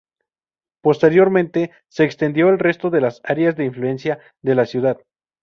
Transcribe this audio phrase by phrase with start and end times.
[0.81, 4.97] Posteriormente, se extendió al resto de las áreas de influencia de la ciudad.